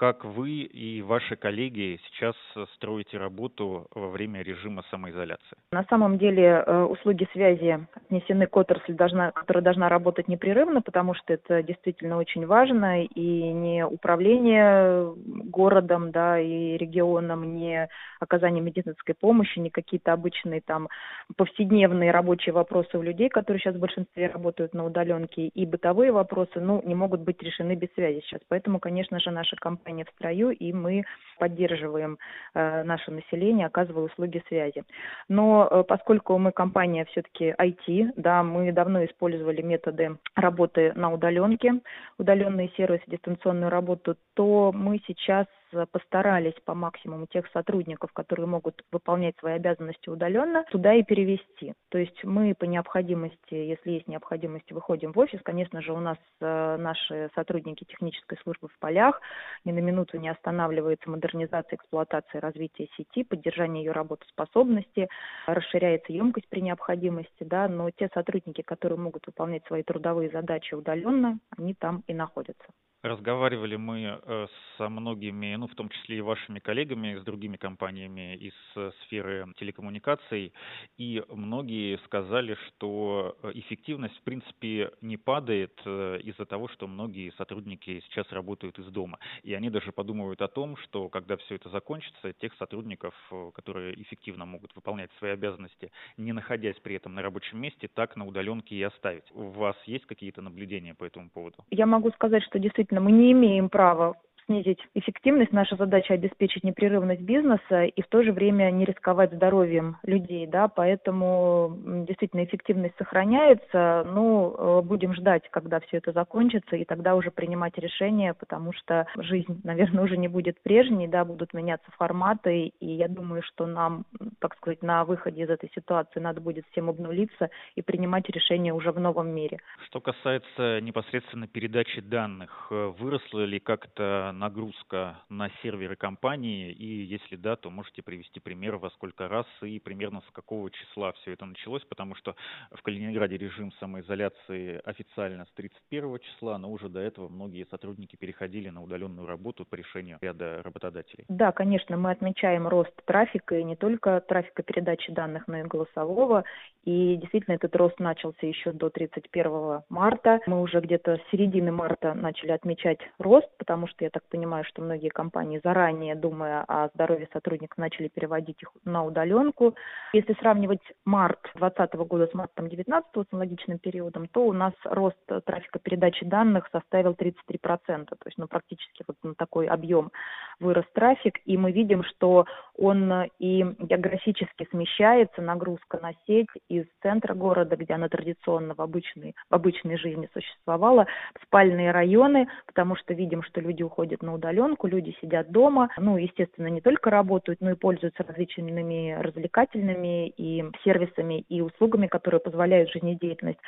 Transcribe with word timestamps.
как 0.00 0.24
вы 0.24 0.62
и 0.62 1.02
ваши 1.02 1.36
коллеги 1.36 2.00
сейчас 2.06 2.34
строите 2.76 3.18
работу 3.18 3.86
во 3.94 4.08
время 4.08 4.40
режима 4.40 4.82
самоизоляции? 4.90 5.58
На 5.72 5.84
самом 5.90 6.16
деле 6.16 6.64
э, 6.66 6.82
услуги 6.84 7.28
связи 7.34 7.86
отнесены 7.94 8.46
к 8.46 8.56
отрасли, 8.56 8.94
должна, 8.94 9.30
которая 9.32 9.62
должна 9.62 9.90
работать 9.90 10.26
непрерывно, 10.26 10.80
потому 10.80 11.12
что 11.12 11.34
это 11.34 11.62
действительно 11.62 12.16
очень 12.16 12.46
важно, 12.46 13.04
и 13.04 13.52
не 13.52 13.84
управление 13.84 15.12
городом 15.50 16.12
да, 16.12 16.40
и 16.40 16.78
регионом, 16.78 17.54
не 17.54 17.86
оказание 18.20 18.62
медицинской 18.62 19.14
помощи, 19.14 19.58
не 19.58 19.68
какие-то 19.68 20.14
обычные 20.14 20.62
там 20.62 20.88
повседневные 21.36 22.10
рабочие 22.10 22.54
вопросы 22.54 22.96
у 22.96 23.02
людей, 23.02 23.28
которые 23.28 23.60
сейчас 23.60 23.76
в 23.76 23.80
большинстве 23.80 24.28
работают 24.28 24.72
на 24.72 24.86
удаленке, 24.86 25.48
и 25.48 25.66
бытовые 25.66 26.10
вопросы, 26.10 26.58
ну, 26.58 26.80
не 26.86 26.94
могут 26.94 27.20
быть 27.20 27.42
решены 27.42 27.74
без 27.74 27.92
связи 27.92 28.20
сейчас. 28.20 28.40
Поэтому, 28.48 28.80
конечно 28.80 29.20
же, 29.20 29.30
наша 29.30 29.56
компания 29.56 29.89
в 29.92 30.10
строю, 30.10 30.50
и 30.50 30.72
мы 30.72 31.04
поддерживаем 31.38 32.18
э, 32.54 32.82
наше 32.84 33.10
население, 33.10 33.66
оказывая 33.66 34.04
услуги 34.04 34.42
связи. 34.48 34.84
Но 35.28 35.66
э, 35.70 35.84
поскольку 35.84 36.38
мы 36.38 36.52
компания 36.52 37.04
все-таки 37.06 37.54
IT, 37.58 38.12
да, 38.16 38.42
мы 38.42 38.72
давно 38.72 39.04
использовали 39.04 39.62
методы 39.62 40.16
работы 40.36 40.92
на 40.94 41.12
удаленке, 41.12 41.80
удаленные 42.18 42.70
сервисы, 42.76 43.04
дистанционную 43.06 43.70
работу, 43.70 44.16
то 44.34 44.72
мы 44.72 45.00
сейчас 45.06 45.46
постарались 45.90 46.54
по 46.64 46.74
максимуму 46.74 47.26
тех 47.26 47.46
сотрудников, 47.52 48.12
которые 48.12 48.46
могут 48.46 48.82
выполнять 48.92 49.36
свои 49.38 49.54
обязанности 49.54 50.08
удаленно, 50.08 50.64
туда 50.70 50.94
и 50.94 51.02
перевести. 51.02 51.74
То 51.88 51.98
есть 51.98 52.24
мы 52.24 52.54
по 52.54 52.64
необходимости, 52.64 53.54
если 53.54 53.92
есть 53.92 54.08
необходимость, 54.08 54.70
выходим 54.72 55.12
в 55.12 55.18
офис. 55.18 55.40
Конечно 55.42 55.80
же, 55.82 55.92
у 55.92 56.00
нас 56.00 56.18
э, 56.40 56.76
наши 56.76 57.30
сотрудники 57.34 57.84
технической 57.84 58.38
службы 58.42 58.68
в 58.68 58.78
полях, 58.78 59.20
ни 59.64 59.72
на 59.72 59.80
минуту 59.80 60.18
не 60.18 60.28
останавливается 60.28 61.10
модернизация, 61.10 61.76
эксплуатация, 61.76 62.40
развитие 62.40 62.88
сети, 62.96 63.24
поддержание 63.24 63.84
ее 63.84 63.92
работоспособности, 63.92 65.08
расширяется 65.46 66.12
емкость 66.12 66.48
при 66.48 66.60
необходимости, 66.60 67.44
да, 67.44 67.68
но 67.68 67.90
те 67.90 68.08
сотрудники, 68.12 68.62
которые 68.62 68.98
могут 68.98 69.26
выполнять 69.26 69.64
свои 69.66 69.82
трудовые 69.82 70.30
задачи 70.30 70.74
удаленно, 70.74 71.38
они 71.56 71.74
там 71.74 72.02
и 72.06 72.14
находятся. 72.14 72.66
Разговаривали 73.02 73.76
мы 73.76 74.20
э, 74.22 74.46
со 74.76 74.90
многими, 74.90 75.54
ну, 75.56 75.68
в 75.68 75.74
том 75.74 75.88
числе 75.88 76.18
и 76.18 76.20
вашими 76.20 76.58
коллегами, 76.58 77.18
с 77.18 77.24
другими 77.24 77.56
компаниями 77.56 78.36
из 78.36 78.52
э, 78.76 78.90
сферы 79.02 79.46
телекоммуникаций, 79.56 80.52
и 80.98 81.22
многие 81.30 81.96
сказали, 82.04 82.58
что 82.66 83.38
э, 83.42 83.52
эффективность, 83.54 84.18
в 84.18 84.22
принципе, 84.22 84.90
не 85.00 85.16
падает 85.16 85.72
из-за 85.86 86.44
того, 86.44 86.68
что 86.68 86.86
многие 86.86 87.32
сотрудники 87.38 88.02
сейчас 88.06 88.30
работают 88.32 88.78
из 88.78 88.86
дома. 88.88 89.18
И 89.44 89.54
они 89.54 89.70
даже 89.70 89.92
подумывают 89.92 90.42
о 90.42 90.48
том, 90.48 90.76
что 90.76 91.08
когда 91.08 91.38
все 91.38 91.54
это 91.54 91.70
закончится, 91.70 92.34
тех 92.34 92.52
сотрудников, 92.58 93.14
которые 93.54 94.00
эффективно 94.02 94.44
могут 94.44 94.74
выполнять 94.76 95.10
свои 95.18 95.30
обязанности, 95.30 95.90
не 96.18 96.32
находясь 96.32 96.78
при 96.80 96.96
этом 96.96 97.14
на 97.14 97.22
рабочем 97.22 97.60
месте, 97.60 97.88
так 97.88 98.16
на 98.16 98.26
удаленке 98.26 98.74
и 98.74 98.82
оставить. 98.82 99.24
У 99.32 99.48
вас 99.50 99.76
есть 99.86 100.04
какие-то 100.06 100.42
наблюдения 100.42 100.94
по 100.94 101.04
этому 101.04 101.30
поводу? 101.30 101.64
Я 101.70 101.86
могу 101.86 102.10
сказать, 102.10 102.42
что 102.44 102.58
действительно 102.58 102.89
действительно 102.90 103.00
мы 103.00 103.12
не 103.12 103.32
имеем 103.32 103.68
права 103.68 104.14
снизить 104.46 104.80
эффективность. 104.94 105.52
Наша 105.52 105.76
задача 105.76 106.14
обеспечить 106.14 106.64
непрерывность 106.64 107.22
бизнеса 107.22 107.84
и 107.84 108.02
в 108.02 108.06
то 108.08 108.22
же 108.22 108.32
время 108.32 108.70
не 108.70 108.84
рисковать 108.84 109.32
здоровьем 109.32 109.96
людей, 110.02 110.46
да, 110.46 110.68
поэтому 110.68 111.76
действительно 112.06 112.44
эффективность 112.44 112.94
сохраняется. 112.98 114.06
Ну, 114.06 114.54
э, 114.56 114.82
будем 114.82 115.14
ждать, 115.14 115.48
когда 115.50 115.80
все 115.80 115.98
это 115.98 116.12
закончится, 116.12 116.76
и 116.76 116.84
тогда 116.84 117.14
уже 117.14 117.30
принимать 117.30 117.76
решения, 117.78 118.34
потому 118.34 118.72
что 118.72 119.06
жизнь, 119.16 119.60
наверное, 119.64 120.04
уже 120.04 120.16
не 120.16 120.28
будет 120.28 120.60
прежней, 120.62 121.08
да, 121.08 121.24
будут 121.24 121.54
меняться 121.54 121.90
форматы, 121.92 122.72
и 122.80 122.86
я 122.86 123.08
думаю, 123.08 123.42
что 123.42 123.66
нам, 123.66 124.04
так 124.38 124.56
сказать, 124.56 124.82
на 124.82 125.04
выходе 125.04 125.42
из 125.42 125.50
этой 125.50 125.70
ситуации 125.74 126.20
надо 126.20 126.40
будет 126.40 126.64
всем 126.70 126.88
обнулиться 126.88 127.50
и 127.74 127.82
принимать 127.82 128.28
решения 128.28 128.72
уже 128.72 128.92
в 128.92 129.00
новом 129.00 129.28
мире. 129.28 129.58
Что 129.86 130.00
касается 130.00 130.80
непосредственно 130.80 131.46
передачи 131.46 132.00
данных, 132.00 132.68
э, 132.70 132.92
выросла 132.98 133.44
ли 133.44 133.60
как-то 133.60 134.29
нагрузка 134.32 135.22
на 135.28 135.50
серверы 135.62 135.96
компании? 135.96 136.72
И 136.72 137.04
если 137.04 137.36
да, 137.36 137.56
то 137.56 137.70
можете 137.70 138.02
привести 138.02 138.40
пример, 138.40 138.76
во 138.76 138.90
сколько 138.90 139.28
раз 139.28 139.46
и 139.62 139.78
примерно 139.78 140.22
с 140.28 140.32
какого 140.32 140.70
числа 140.70 141.12
все 141.12 141.32
это 141.32 141.46
началось? 141.46 141.84
Потому 141.84 142.14
что 142.14 142.34
в 142.70 142.82
Калининграде 142.82 143.36
режим 143.36 143.72
самоизоляции 143.80 144.80
официально 144.84 145.44
с 145.44 145.52
31 145.54 146.18
числа, 146.20 146.58
но 146.58 146.70
уже 146.70 146.88
до 146.88 147.00
этого 147.00 147.28
многие 147.28 147.66
сотрудники 147.70 148.16
переходили 148.16 148.68
на 148.68 148.82
удаленную 148.82 149.26
работу 149.26 149.64
по 149.64 149.74
решению 149.74 150.18
ряда 150.20 150.62
работодателей. 150.62 151.24
Да, 151.28 151.52
конечно, 151.52 151.96
мы 151.96 152.10
отмечаем 152.10 152.68
рост 152.68 152.92
трафика, 153.04 153.56
и 153.56 153.64
не 153.64 153.76
только 153.76 154.20
трафика 154.20 154.62
передачи 154.62 155.12
данных, 155.12 155.48
но 155.48 155.58
и 155.58 155.62
голосового. 155.62 156.44
И 156.84 157.16
действительно 157.16 157.54
этот 157.54 157.74
рост 157.76 157.98
начался 157.98 158.46
еще 158.46 158.72
до 158.72 158.90
31 158.90 159.82
марта. 159.88 160.40
Мы 160.46 160.60
уже 160.60 160.80
где-то 160.80 161.16
с 161.16 161.30
середины 161.30 161.72
марта 161.72 162.14
начали 162.14 162.52
отмечать 162.52 162.98
рост, 163.18 163.48
потому 163.58 163.86
что 163.86 164.04
я 164.04 164.10
так 164.20 164.28
понимаю, 164.28 164.64
что 164.64 164.82
многие 164.82 165.08
компании 165.08 165.60
заранее, 165.64 166.14
думая 166.14 166.64
о 166.68 166.88
здоровье 166.94 167.28
сотрудников, 167.32 167.78
начали 167.78 168.08
переводить 168.08 168.62
их 168.62 168.70
на 168.84 169.04
удаленку. 169.04 169.74
Если 170.12 170.34
сравнивать 170.34 170.82
март 171.04 171.40
2020 171.54 171.94
года 172.08 172.26
с 172.26 172.34
мартом 172.34 172.68
2019, 172.68 173.28
с 173.28 173.32
аналогичным 173.32 173.78
периодом, 173.78 174.28
то 174.28 174.46
у 174.46 174.52
нас 174.52 174.72
рост 174.84 175.18
трафика 175.44 175.78
передачи 175.78 176.24
данных 176.24 176.68
составил 176.72 177.12
33%. 177.12 178.06
То 178.06 178.16
есть 178.26 178.38
ну, 178.38 178.46
практически 178.46 179.04
вот 179.06 179.16
на 179.22 179.34
такой 179.34 179.66
объем 179.66 180.12
вырос 180.60 180.84
трафик. 180.92 181.38
И 181.44 181.56
мы 181.56 181.72
видим, 181.72 182.04
что 182.04 182.46
он 182.76 183.12
и 183.38 183.62
географически 183.78 184.66
смещается, 184.70 185.42
нагрузка 185.42 185.98
на 186.00 186.12
сеть 186.26 186.48
из 186.68 186.86
центра 187.02 187.34
города, 187.34 187.76
где 187.76 187.94
она 187.94 188.08
традиционно 188.08 188.74
в 188.74 188.80
обычной, 188.80 189.34
в 189.50 189.54
обычной 189.54 189.96
жизни 189.98 190.28
существовала, 190.32 191.06
в 191.38 191.44
спальные 191.44 191.90
районы, 191.90 192.48
потому 192.66 192.96
что 192.96 193.12
видим, 193.12 193.42
что 193.42 193.60
люди 193.60 193.82
уходят 193.82 194.22
на 194.22 194.34
удаленку, 194.34 194.86
люди 194.86 195.14
сидят 195.20 195.50
дома, 195.50 195.90
ну, 195.98 196.16
естественно, 196.16 196.68
не 196.68 196.80
только 196.80 197.10
работают, 197.10 197.60
но 197.60 197.72
и 197.72 197.74
пользуются 197.74 198.22
различными 198.22 199.12
развлекательными 199.20 200.28
и 200.28 200.64
сервисами 200.84 201.44
и 201.48 201.60
услугами, 201.60 202.06
которые 202.06 202.40
позволяют 202.40 202.90
жизнедеятельность 202.90 203.60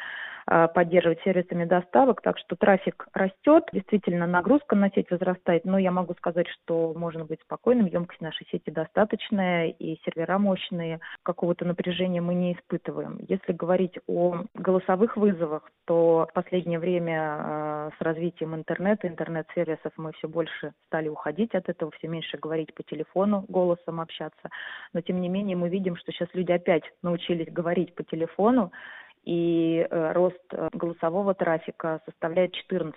поддерживать 0.46 1.20
сервисами 1.22 1.64
доставок, 1.64 2.20
так 2.20 2.38
что 2.38 2.56
трафик 2.56 3.06
растет, 3.12 3.68
действительно 3.72 4.26
нагрузка 4.26 4.76
на 4.76 4.90
сеть 4.90 5.10
возрастает, 5.10 5.64
но 5.64 5.78
я 5.78 5.90
могу 5.90 6.14
сказать, 6.14 6.48
что 6.48 6.92
можно 6.96 7.24
быть 7.24 7.40
спокойным, 7.42 7.86
емкость 7.86 8.20
нашей 8.20 8.46
сети 8.50 8.70
достаточная 8.70 9.68
и 9.68 9.98
сервера 10.04 10.38
мощные, 10.38 11.00
какого-то 11.22 11.64
напряжения 11.64 12.20
мы 12.20 12.34
не 12.34 12.54
испытываем. 12.54 13.18
Если 13.28 13.52
говорить 13.52 13.98
о 14.06 14.44
голосовых 14.54 15.16
вызовах, 15.16 15.70
то 15.84 16.26
в 16.30 16.32
последнее 16.32 16.78
время 16.78 17.18
а, 17.20 17.90
с 17.98 18.00
развитием 18.02 18.54
интернета, 18.54 19.08
интернет-сервисов 19.08 19.92
мы 19.96 20.12
все 20.12 20.28
больше 20.28 20.72
стали 20.86 21.08
уходить 21.08 21.54
от 21.54 21.68
этого, 21.68 21.90
все 21.92 22.08
меньше 22.08 22.38
говорить 22.38 22.74
по 22.74 22.82
телефону, 22.82 23.44
голосом 23.48 24.00
общаться, 24.00 24.50
но 24.92 25.00
тем 25.00 25.20
не 25.20 25.28
менее 25.28 25.56
мы 25.56 25.68
видим, 25.68 25.96
что 25.96 26.12
сейчас 26.12 26.28
люди 26.34 26.52
опять 26.52 26.84
научились 27.02 27.52
говорить 27.52 27.94
по 27.94 28.02
телефону, 28.04 28.72
и 29.24 29.86
э, 29.88 30.12
рост 30.12 30.42
э, 30.50 30.68
голосового 30.72 31.34
трафика 31.34 32.00
составляет 32.06 32.54
14% 32.70 32.92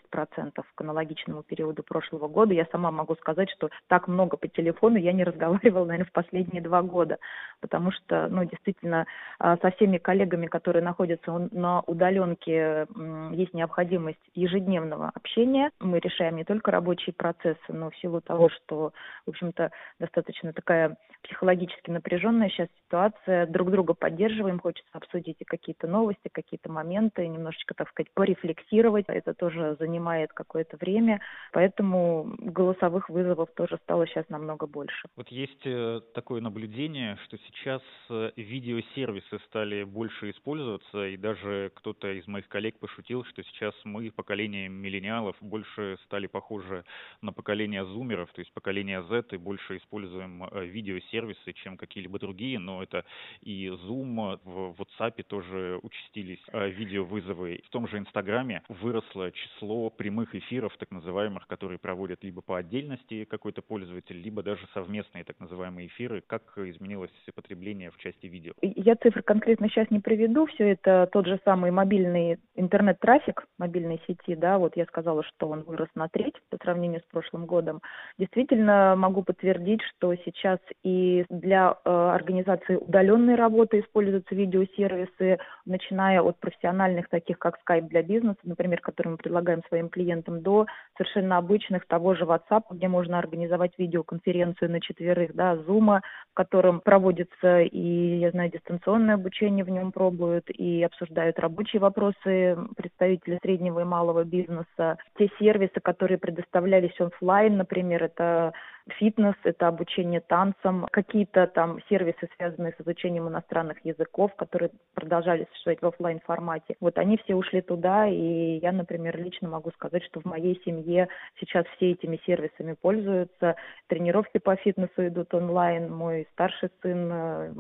к 0.53 0.81
аналогичному 0.81 1.44
периоду 1.44 1.84
прошлого 1.84 2.28
года. 2.28 2.53
Я 2.53 2.68
сама 2.72 2.91
могу 2.91 3.16
сказать, 3.16 3.50
что 3.52 3.69
так 3.88 4.08
много 4.08 4.36
по 4.38 4.47
телефону 4.47 4.97
я 4.97 5.13
не 5.13 5.24
разговаривала, 5.24 5.86
наверное, 5.86 6.09
в 6.09 6.12
последние 6.12 6.62
два 6.62 6.81
года, 6.81 7.19
потому 7.62 7.91
что, 7.91 8.28
ну, 8.30 8.44
действительно, 8.44 9.06
а, 9.40 9.58
со 9.58 9.69
всеми 9.72 9.97
коллегами, 9.97 10.47
которые 10.47 10.84
находятся 10.84 11.50
на 11.52 11.81
удаленке, 11.81 12.88
есть 13.31 13.53
необходимость 13.53 14.19
ежедневного 14.34 15.12
общения. 15.13 15.69
Мы 15.80 16.00
решаем 16.00 16.38
не 16.38 16.44
только 16.44 16.72
рабочие 16.72 17.13
процессы, 17.13 17.59
но 17.69 17.92
в 17.92 17.97
силу 17.97 18.22
того, 18.22 18.50
что, 18.50 18.94
в 19.25 19.30
общем-то, 19.30 19.72
достаточно 20.00 20.54
такая 20.54 20.98
психологически 21.24 21.89
напряженная 21.89 22.50
сейчас 22.50 22.68
ситуация, 22.86 23.48
друг 23.48 23.72
друга 23.72 23.94
поддерживаем, 23.94 24.60
хочется 24.60 24.92
обсудить 24.94 25.38
и 25.39 25.45
какие-то 25.45 25.88
новости, 25.88 26.14
новости, 26.15 26.29
какие-то 26.31 26.71
моменты, 26.71 27.27
немножечко, 27.27 27.73
так 27.73 27.89
сказать, 27.89 28.12
порефлексировать. 28.13 29.06
Это 29.07 29.33
тоже 29.33 29.75
занимает 29.79 30.33
какое-то 30.33 30.77
время, 30.77 31.21
поэтому 31.51 32.35
голосовых 32.39 33.09
вызовов 33.09 33.50
тоже 33.56 33.77
стало 33.83 34.07
сейчас 34.07 34.29
намного 34.29 34.67
больше. 34.67 35.07
Вот 35.15 35.27
есть 35.29 35.65
э, 35.65 36.01
такое 36.13 36.41
наблюдение, 36.41 37.17
что 37.25 37.38
сейчас 37.38 37.81
э, 38.09 38.31
видеосервисы 38.35 39.39
стали 39.47 39.83
больше 39.83 40.31
использоваться, 40.31 41.07
и 41.07 41.17
даже 41.17 41.71
кто-то 41.75 42.12
из 42.12 42.27
моих 42.27 42.47
коллег 42.47 42.79
пошутил, 42.79 43.23
что 43.25 43.44
сейчас 43.44 43.73
мы, 43.83 44.12
поколение 44.12 44.69
миллениалов, 44.69 45.35
больше 45.41 45.97
стали 46.06 46.27
похожи 46.27 46.83
на 47.21 47.33
поколение 47.33 47.85
зумеров, 47.85 48.31
то 48.33 48.41
есть 48.41 48.53
поколение 48.53 49.01
Z, 49.03 49.25
и 49.31 49.38
больше 49.38 49.77
используем 49.77 50.44
э, 50.44 50.65
видеосервисы, 50.65 51.53
чем 51.53 51.77
какие-либо 51.77 52.19
другие, 52.19 52.59
но 52.59 52.83
это 52.83 53.03
и 53.41 53.67
Zoom, 53.67 54.39
в 54.44 54.75
WhatsApp 54.79 55.23
тоже 55.23 55.79
участие 56.06 56.16
участились 56.16 56.40
э, 56.52 56.69
видеовызовы. 56.69 57.62
В 57.66 57.69
том 57.69 57.88
же 57.88 57.98
Инстаграме 57.98 58.62
выросло 58.69 59.31
число 59.31 59.90
прямых 59.90 60.36
эфиров, 60.36 60.75
так 60.78 60.92
называемых, 60.92 61.48
которые 61.48 61.80
проводят 61.80 62.24
либо 62.24 62.42
по 62.42 62.57
отдельности 62.57 63.25
какой-то 63.25 63.62
пользователь, 63.62 64.19
либо 64.19 64.44
даже 64.44 64.62
совместные 64.74 65.24
так 65.24 65.40
называемые 65.40 65.88
эфиры. 65.88 66.24
Как 66.25 66.57
изменилось 66.57 67.12
потребление 67.34 67.92
в 67.92 67.98
части 67.98 68.28
видео? 68.28 68.54
Я 68.62 68.96
цифры 68.96 69.22
конкретно 69.22 69.69
сейчас 69.69 69.90
не 69.92 70.00
приведу. 70.00 70.46
Все 70.48 70.72
это 70.72 71.10
тот 71.12 71.25
же 71.25 71.40
самый 71.44 71.72
мобильный 71.72 72.38
интернет-трафик 72.56 73.46
мобильной 73.58 74.01
сети. 74.08 74.36
Да, 74.36 74.58
вот 74.58 74.78
я 74.78 74.86
сказала, 74.86 75.24
что 75.24 75.50
он 75.50 75.63
вырос 75.63 75.90
на 75.96 76.08
треть 76.08 76.36
по 76.50 76.58
сравнению 76.58 77.01
с 77.01 77.12
прошлым 77.12 77.46
годом. 77.46 77.81
Действительно 78.18 78.96
могу 78.98 79.24
подтвердить, 79.24 79.81
что 79.81 80.16
сейчас 80.25 80.60
и 80.84 81.25
для 81.30 81.75
э, 81.84 81.90
организации 81.90 82.75
удаленной 82.75 83.36
работы 83.36 83.80
используются 83.80 84.36
видеосервисы, 84.36 85.40
начиная 85.66 85.94
от 86.21 86.39
профессиональных, 86.39 87.09
таких 87.09 87.39
как 87.39 87.59
Skype 87.68 87.88
для 87.88 88.03
бизнеса, 88.03 88.39
например, 88.44 88.81
который 88.81 89.09
мы 89.09 89.18
предлагаем 89.18 89.62
своим 89.68 89.89
клиентам, 89.89 90.42
до 90.42 90.65
совершенно 90.97 91.38
обычных 91.38 91.86
того 91.88 92.15
же 92.15 92.25
WhatsApp, 92.25 92.63
где 92.71 92.88
можно 92.88 93.19
организовать 93.19 93.74
видеоконференцию 93.77 94.71
на 94.71 94.81
четверых, 94.81 95.33
да, 95.33 95.56
Zoom, 95.56 96.01
в 96.31 96.33
котором 96.33 96.81
проводится 96.81 97.62
и, 97.62 98.18
я 98.18 98.31
знаю, 98.31 98.51
дистанционное 98.51 99.15
обучение 99.15 99.65
в 99.65 99.69
нем 99.69 99.92
пробуют, 99.92 100.50
и 100.50 100.83
обсуждают 100.83 101.39
рабочие 101.39 101.80
вопросы 101.80 102.57
представители 102.75 103.39
среднего 103.41 103.81
и 103.81 103.83
малого 103.83 104.24
бизнеса. 104.24 104.98
Те 105.18 105.30
сервисы, 105.39 105.80
которые 105.81 106.18
предоставлялись 106.18 107.00
офлайн, 107.00 107.57
например, 107.57 108.03
это 108.03 108.53
фитнес, 108.90 109.36
это 109.44 109.68
обучение 109.68 110.22
танцам, 110.22 110.86
какие-то 110.92 111.48
там 111.48 111.80
сервисы, 111.90 112.30
связанные 112.38 112.74
с 112.78 112.82
изучением 112.82 113.28
иностранных 113.28 113.84
языков, 113.84 114.36
которые 114.36 114.72
продолжали 114.94 115.48
существовать 115.52 115.82
в 115.82 115.86
офлайн 115.88 116.20
формате. 116.20 116.76
Вот 116.80 116.98
они 116.98 117.18
все 117.18 117.36
ушли 117.36 117.62
туда, 117.62 118.08
и 118.08 118.60
я, 118.60 118.72
например, 118.72 119.18
лично 119.18 119.50
могу 119.50 119.72
сказать, 119.72 120.04
что 120.04 120.22
в 120.22 120.26
моей 120.26 120.62
семье 120.64 121.08
сейчас 121.40 121.66
все 121.76 121.92
этими 121.92 122.20
сервисами 122.26 122.76
пользуются. 122.80 123.56
Тренировки 123.88 124.38
по 124.38 124.56
фитнесу 124.56 125.08
идут 125.08 125.34
онлайн. 125.34 125.92
Мой 125.92 126.28
старший 126.34 126.70
сын 126.82 127.10
э, 127.12 127.54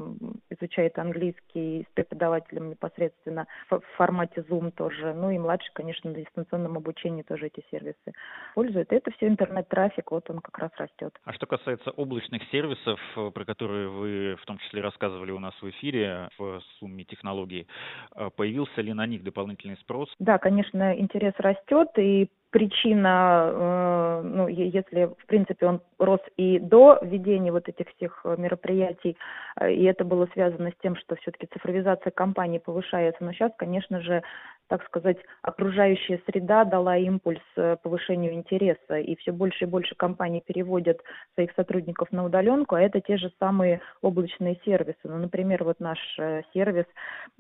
изучает 0.51 0.97
английский 0.99 1.87
с 1.89 1.93
преподавателем 1.93 2.69
непосредственно 2.69 3.47
в 3.69 3.81
формате 3.97 4.45
Zoom 4.49 4.71
тоже. 4.71 5.13
Ну 5.13 5.31
и 5.31 5.39
младший, 5.39 5.71
конечно, 5.73 6.11
на 6.11 6.17
дистанционном 6.17 6.77
обучении 6.77 7.23
тоже 7.23 7.47
эти 7.47 7.65
сервисы 7.71 8.13
пользует. 8.53 8.93
Это 8.93 9.11
все 9.11 9.27
интернет-трафик, 9.27 10.11
вот 10.11 10.29
он 10.29 10.39
как 10.39 10.57
раз 10.59 10.71
растет. 10.77 11.14
А 11.23 11.33
что 11.33 11.47
касается 11.47 11.91
облачных 11.91 12.43
сервисов, 12.51 12.99
э, 13.15 13.31
про 13.33 13.45
которые 13.45 13.89
вы 13.89 14.35
в 14.41 14.45
том 14.45 14.57
числе 14.59 14.81
рассказывали 14.81 15.31
у 15.31 15.39
нас 15.39 15.53
в 15.61 15.69
эфире 15.69 16.29
в 16.37 16.61
сумме 16.79 17.03
технологий, 17.03 17.67
э, 18.15 18.29
появился 18.35 18.81
ли 18.81 18.93
на 18.93 19.07
них 19.07 19.23
дополнительный 19.23 19.77
спрос? 19.77 20.13
Да, 20.19 20.37
конечно, 20.37 20.95
интерес 20.97 21.33
растет, 21.37 21.89
и 21.97 22.29
причина, 22.51 23.49
э, 23.51 24.21
ну, 24.23 24.47
если, 24.47 25.05
в 25.05 25.25
принципе, 25.25 25.65
он 25.65 25.81
рос 25.97 26.21
и 26.37 26.59
до 26.59 26.99
введения 27.01 27.51
вот 27.51 27.67
этих 27.67 27.87
всех 27.95 28.23
мероприятий, 28.37 29.17
и 29.61 29.83
это 29.83 30.05
было 30.05 30.27
связано 30.33 30.71
с 30.71 30.81
тем, 30.81 30.95
что 30.95 31.15
все-таки 31.15 31.47
цифровизация 31.47 32.11
компании 32.11 32.59
повышается, 32.59 33.23
но 33.23 33.33
сейчас, 33.33 33.51
конечно 33.57 33.99
же, 34.01 34.21
так 34.67 34.83
сказать, 34.85 35.17
окружающая 35.41 36.21
среда 36.25 36.65
дала 36.65 36.97
импульс 36.97 37.41
э, 37.55 37.77
повышению 37.81 38.33
интереса, 38.33 38.97
и 38.97 39.15
все 39.17 39.31
больше 39.31 39.65
и 39.65 39.67
больше 39.67 39.95
компаний 39.95 40.41
переводят 40.45 41.01
своих 41.35 41.51
сотрудников 41.55 42.11
на 42.11 42.25
удаленку, 42.25 42.75
а 42.75 42.81
это 42.81 42.99
те 42.99 43.17
же 43.17 43.31
самые 43.39 43.81
облачные 44.01 44.59
сервисы. 44.65 44.97
Ну, 45.03 45.17
например, 45.17 45.63
вот 45.63 45.79
наш 45.79 45.99
э, 46.17 46.41
сервис 46.53 46.85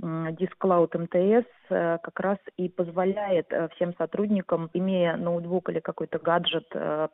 Disk 0.01 0.53
Cloud 0.59 0.91
MTS 0.91 1.45
э, 1.69 1.97
как 2.01 2.19
раз 2.19 2.37
и 2.57 2.69
позволяет 2.69 3.51
всем 3.75 3.95
сотрудникам, 3.97 4.69
имея 4.73 5.17
ноутбук 5.17 5.69
или 5.69 5.79
какой-то 5.79 6.19
гаджет, 6.19 6.67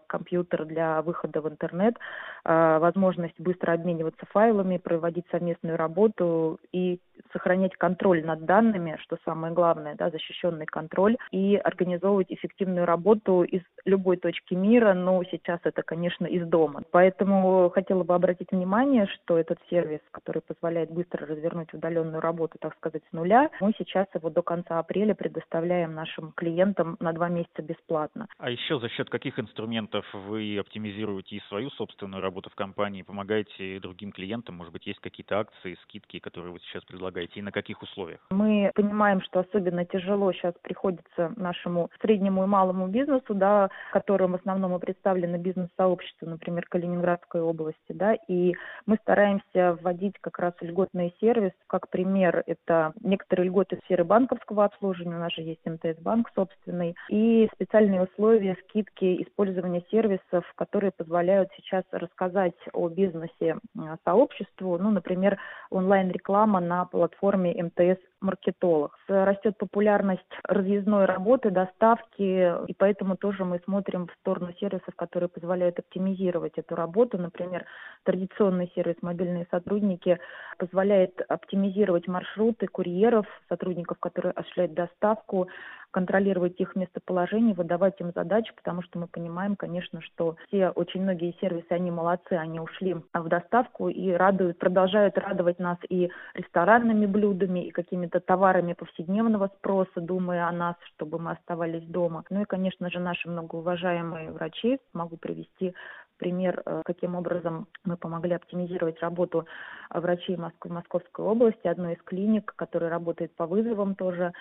компьютер 0.08 0.66
для 0.66 1.02
выхода 1.02 1.42
в 1.42 1.50
интернет, 1.50 1.96
возможность 2.44 3.40
быстро 3.40 3.74
обмениваться 3.74 4.26
файлами, 4.32 4.78
проводить 4.78 5.26
совместную 5.32 5.78
работу 5.78 6.60
и 6.72 7.00
сохранять 7.32 7.76
контроль 7.76 8.26
над 8.26 8.46
данными, 8.46 8.98
что 9.02 9.18
самое 9.26 9.54
главное, 9.54 9.96
да, 9.96 10.10
защищенный 10.10 10.66
контроль, 10.66 11.18
и 11.32 11.56
организовывать 11.56 12.32
эффективную 12.32 12.86
работу 12.86 13.44
из 13.44 13.62
любой 13.86 14.18
точки 14.18 14.54
мира, 14.54 14.94
но 14.94 15.24
сейчас 15.24 15.60
это, 15.64 15.84
конечно, 15.84 16.26
из 16.26 16.48
дома. 16.48 16.84
Поэтому 16.92 17.70
хотела 17.70 18.04
бы 18.04 18.14
обратить 18.14 18.52
внимание, 18.52 19.08
что 19.08 19.38
этот 19.38 19.60
сервис, 19.70 20.00
который 20.12 20.42
позволяет 20.42 20.92
быстро 20.92 21.26
развернуть 21.26 21.74
удаленную 21.74 22.22
работу, 22.22 22.58
так 22.60 22.76
сказать, 22.76 23.04
с 23.10 23.14
нуля, 23.14 23.50
мы 23.60 23.74
сейчас 23.78 24.08
его 24.14 24.30
до 24.30 24.42
конца 24.42 24.80
апреля 24.80 25.16
предоставляем 25.16 25.94
нашим 25.94 26.32
клиентам 26.34 26.98
на 27.00 27.14
два 27.14 27.30
месяца 27.30 27.62
бесплатно. 27.62 28.28
А 28.38 28.50
еще 28.50 28.80
за 28.80 28.90
счет 28.90 29.10
каких 29.10 29.40
инструментов 29.40 30.06
вы 30.14 30.58
оптимизируете 30.60 31.38
и 31.38 31.42
свою 31.48 31.70
собственную 31.72 32.22
работу 32.22 32.50
в 32.50 32.56
компании, 32.56 33.02
помогаете 33.02 33.80
другим 33.80 34.12
клиентам? 34.12 34.56
Может 34.56 34.74
быть, 34.74 34.88
есть 34.88 35.00
какие-то 35.00 35.40
акции, 35.40 35.78
скидки, 35.84 36.20
которые 36.20 36.54
вы 36.54 36.60
сейчас 36.60 36.84
предлагаете, 36.84 37.11
и 37.20 37.42
на 37.42 37.52
каких 37.52 37.82
условиях? 37.82 38.20
Мы 38.30 38.72
понимаем, 38.76 39.22
что 39.22 39.42
особенно 39.42 39.86
тяжело 39.86 40.32
сейчас 40.34 40.54
приходится 40.62 41.34
нашему 41.36 41.90
среднему 42.02 42.44
и 42.44 42.48
малому 42.48 42.88
бизнесу, 42.88 43.34
да, 43.34 43.70
которым 43.92 44.32
в 44.32 44.36
основном 44.36 44.76
и 44.76 44.80
представлены 44.80 45.38
бизнес-сообщества, 45.38 46.28
например, 46.28 46.66
Калининградской 46.70 47.42
области, 47.42 47.78
да, 47.90 48.16
и 48.28 48.54
мы 48.86 48.98
стараемся 49.02 49.78
вводить 49.82 50.16
как 50.22 50.40
раз 50.40 50.54
льготный 50.62 51.14
сервис, 51.20 51.52
как 51.68 51.90
пример, 51.90 52.44
это 52.46 52.94
некоторые 53.02 53.48
льготы 53.48 53.78
в 53.78 53.86
сфере 53.86 54.04
банковского 54.04 54.66
обслуживания, 54.66 55.16
у 55.16 55.20
нас 55.20 55.34
же 55.34 55.42
есть 55.42 55.66
МТС-банк 55.66 56.30
собственный, 56.36 56.96
и 57.10 57.50
специальные 57.56 58.04
условия, 58.04 58.58
скидки, 58.64 59.22
использования 59.24 59.84
сервисов, 59.92 60.46
которые 60.56 60.92
позволяют 60.92 61.50
сейчас 61.56 61.84
рассказать 61.92 62.56
о 62.74 62.90
бизнесе 62.90 63.58
сообществу, 64.06 64.78
ну, 64.78 64.92
например, 64.92 65.38
онлайн-реклама 65.70 66.60
на 66.60 66.86
платформе 66.92 67.56
МТС 67.64 68.00
маркетолог. 68.22 68.98
Растет 69.08 69.58
популярность 69.58 70.22
разъездной 70.44 71.06
работы, 71.06 71.50
доставки, 71.50 72.68
и 72.68 72.74
поэтому 72.78 73.18
тоже 73.18 73.44
мы 73.46 73.60
смотрим 73.66 74.08
в 74.08 74.14
сторону 74.22 74.54
сервисов, 74.60 74.96
которые 74.96 75.30
позволяют 75.30 75.80
оптимизировать 75.80 76.54
эту 76.58 76.76
работу. 76.76 77.18
Например, 77.18 77.66
традиционный 78.04 78.72
сервис 78.76 78.96
«Мобильные 79.02 79.48
сотрудники» 79.52 80.20
позволяет 80.58 81.20
оптимизировать 81.28 82.08
маршруты 82.08 82.68
курьеров, 82.68 83.26
сотрудников, 83.50 83.98
которые 84.00 84.32
осуществляют 84.32 84.74
доставку, 84.74 85.48
контролировать 85.92 86.60
их 86.60 86.76
местоположение, 86.76 87.54
выдавать 87.54 88.00
им 88.00 88.12
задачи, 88.16 88.52
потому 88.56 88.82
что 88.82 88.98
мы 88.98 89.08
понимаем, 89.08 89.56
конечно, 89.56 90.02
что 90.02 90.38
все, 90.48 90.70
очень 90.70 91.04
многие 91.04 91.36
сервисы, 91.40 91.68
они 91.70 91.92
молодцы, 91.92 92.34
они 92.34 92.60
ушли 92.60 92.96
в 93.14 93.28
доставку 93.28 93.90
и 93.90 94.12
радуют, 94.12 94.58
продолжают 94.58 95.18
радовать 95.18 95.60
нас 95.60 95.78
и 95.90 96.10
ресторанными 96.34 97.06
блюдами, 97.06 97.68
и 97.68 97.72
какими-то 97.72 98.11
товарами 98.20 98.74
повседневного 98.74 99.50
спроса, 99.58 100.02
думая 100.02 100.48
о 100.48 100.52
нас, 100.52 100.76
чтобы 100.96 101.20
мы 101.20 101.32
оставались 101.32 101.84
дома. 101.84 102.24
Ну 102.30 102.42
и, 102.42 102.46
конечно 102.46 102.90
же, 102.90 103.00
наши 103.00 103.30
многоуважаемые 103.30 104.32
врачи, 104.32 104.80
могу 104.94 105.18
привести 105.18 105.74
пример, 106.18 106.62
э, 106.66 106.82
каким 106.86 107.16
образом 107.16 107.68
мы 107.84 107.98
помогли 107.98 108.34
оптимизировать 108.34 109.00
работу 109.00 109.48
врачей 109.90 110.38
Москвы, 110.38 110.72
Московской 110.72 111.26
области, 111.26 111.68
одной 111.68 111.94
из 111.94 112.02
клиник, 112.04 112.54
которая 112.56 112.92
работает 112.92 113.36
по 113.36 113.48
вызовам 113.48 113.96
тоже. 113.96 114.32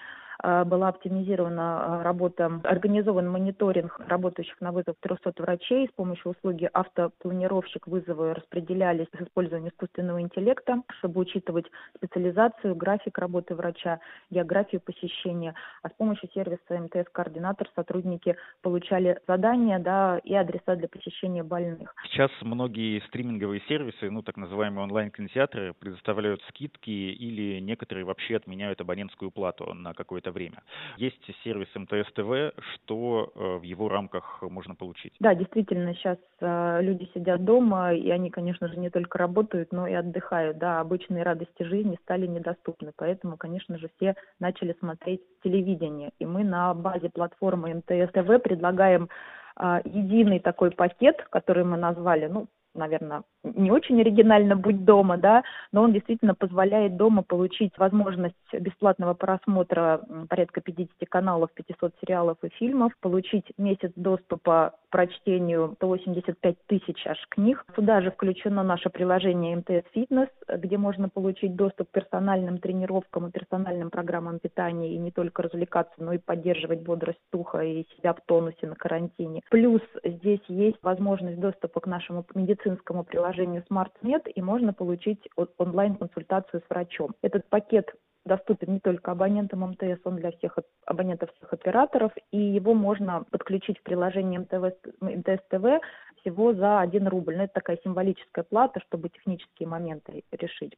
Э, 0.43 0.65
была 0.65 0.89
оптимизирована 0.89 2.01
э, 2.01 2.03
работа, 2.03 2.61
организован 2.65 3.29
мониторинг 3.29 4.01
работающих 4.07 4.61
на 4.61 4.73
вызов 4.73 4.97
300 5.01 5.35
врачей 5.39 5.89
с 5.89 5.93
помощью 5.93 6.33
услуги 6.33 6.69
автопланировщик 6.73 7.87
вызовы 7.87 8.35
распределялись 8.35 9.07
с 9.17 9.23
использованием 9.23 9.71
искусственного 9.71 10.21
интеллекта, 10.21 10.83
чтобы 10.99 11.21
учитывать 11.21 11.67
специализацию, 11.97 12.75
график 12.75 13.19
работы 13.19 13.55
врача, 13.55 14.01
географию 14.31 14.81
посещения. 14.81 15.55
А 15.83 15.89
с 15.89 15.93
помощью 15.93 16.31
сервиса 16.33 16.61
МТС-координатор 16.71 17.69
сотрудники 17.75 18.37
получали 18.63 19.19
задания 19.27 19.79
да, 19.79 20.19
и 20.19 20.35
адреса 20.35 20.77
для 20.77 20.89
посещения 20.89 21.43
больных. 21.43 21.95
Сейчас 22.05 22.31
многие 22.41 23.01
стриминговые 23.09 23.61
сервисы, 23.69 24.11
ну 24.11 24.23
так 24.23 24.37
называемые 24.37 24.85
онлайн-кинотеатры, 24.85 25.75
предоставляют 25.79 26.43
скидки 26.49 26.91
или 26.91 27.61
некоторые 27.61 28.05
вообще 28.05 28.37
отменяют 28.37 28.81
абонентскую 28.81 29.31
плату 29.31 29.75
на 29.75 29.93
какое-то 29.93 30.30
это 30.31 30.33
время. 30.33 30.63
Есть 30.97 31.21
сервис 31.45 31.69
МТС 31.75 32.13
ТВ, 32.15 32.55
что 32.75 33.33
э, 33.35 33.57
в 33.59 33.63
его 33.63 33.89
рамках 33.89 34.43
можно 34.43 34.75
получить? 34.75 35.13
Да, 35.21 35.35
действительно, 35.35 35.95
сейчас 35.95 36.19
э, 36.41 36.83
люди 36.83 37.09
сидят 37.15 37.45
дома, 37.45 37.93
и 37.93 38.11
они, 38.11 38.31
конечно 38.31 38.69
же, 38.69 38.77
не 38.79 38.91
только 38.91 39.19
работают, 39.19 39.73
но 39.73 39.87
и 39.87 39.93
отдыхают. 39.93 40.59
Да, 40.59 40.81
обычные 40.81 41.23
радости 41.23 41.63
жизни 41.63 41.99
стали 42.03 42.27
недоступны, 42.27 42.93
поэтому, 42.97 43.37
конечно 43.37 43.79
же, 43.79 43.91
все 43.97 44.15
начали 44.39 44.75
смотреть 44.79 45.21
телевидение. 45.43 46.11
И 46.19 46.27
мы 46.27 46.45
на 46.45 46.75
базе 46.75 47.11
платформы 47.11 47.75
МТС 47.75 48.13
ТВ 48.13 48.43
предлагаем 48.43 49.09
э, 49.57 49.81
единый 49.85 50.41
такой 50.41 50.71
пакет, 50.71 51.27
который 51.31 51.65
мы 51.65 51.77
назвали, 51.77 52.27
ну, 52.27 52.47
наверное, 52.75 53.23
не 53.43 53.71
очень 53.71 54.01
оригинально 54.01 54.57
«Будь 54.57 54.85
дома», 54.85 55.17
да, 55.17 55.43
но 55.73 55.83
он 55.83 55.93
действительно 55.93 56.35
позволяет 56.35 56.97
дома 56.97 57.23
получить 57.23 57.77
возможность 57.79 58.35
бесплатного 58.53 59.15
просмотра 59.15 60.01
порядка 60.29 60.61
50 60.61 60.91
каналов, 61.09 61.51
500 61.55 61.95
сериалов 62.01 62.39
и 62.43 62.49
фильмов, 62.51 62.93
получить 63.01 63.47
месяц 63.59 63.93
доступа 63.97 64.75
к 64.89 64.91
прочтению 64.91 65.75
185 65.77 66.57
тысяч 66.67 67.07
аж 67.07 67.19
книг. 67.29 67.65
Сюда 67.75 68.01
же 68.01 68.11
включено 68.11 68.63
наше 68.63 68.91
приложение 68.91 69.57
МТС 69.57 69.89
Фитнес, 69.93 70.29
где 70.49 70.79
можно 70.79 71.09
получить 71.09 71.55
доступ 71.57 71.89
к 71.89 71.93
персональным 71.93 72.59
тренировкам 72.59 73.29
и 73.29 73.31
персональным 73.31 73.91
программам 73.91 74.39
питания 74.39 74.95
и 74.95 74.99
не 74.99 75.11
только 75.11 75.43
развлекаться, 75.43 75.95
но 75.99 76.13
и 76.13 76.19
поддерживать 76.19 76.83
бодрость 76.83 77.21
духа 77.33 77.61
и 77.61 77.87
себя 77.97 78.13
в 78.13 78.21
тонусе 78.27 78.67
на 78.67 78.75
карантине. 78.75 79.43
Плюс 79.51 79.83
здесь 80.05 80.43
есть 80.49 80.79
возможность 80.83 81.41
доступа 81.41 81.81
к 81.81 81.87
нашему 81.87 82.25
медицинскому 82.35 82.70
приложению 82.77 83.65
SmartMed 83.71 84.31
и 84.31 84.43
можно 84.43 84.73
получить 84.73 85.29
онлайн-консультацию 85.59 86.63
с 86.65 86.71
врачом. 86.71 87.15
Этот 87.23 87.49
пакет 87.49 87.95
доступен 88.25 88.75
не 88.75 88.81
только 88.81 89.13
абонентам 89.13 89.61
МТС, 89.61 90.01
он 90.05 90.17
для 90.17 90.31
всех 90.33 90.59
абонентов 90.85 91.31
всех 91.37 91.53
операторов, 91.53 92.13
и 92.31 92.39
его 92.39 92.75
можно 92.75 93.25
подключить 93.31 93.79
в 93.79 93.83
приложение 93.83 94.41
МТС, 94.41 94.77
МТС 95.01 95.43
ТВ 95.49 95.81
всего 96.21 96.53
за 96.53 96.81
1 96.81 97.09
рубль. 97.09 97.37
Но 97.37 97.45
это 97.45 97.55
такая 97.55 97.79
символическая 97.83 98.45
плата, 98.45 98.81
чтобы 98.81 99.09
технические 99.09 99.69
моменты 99.69 100.25
решить. 100.33 100.69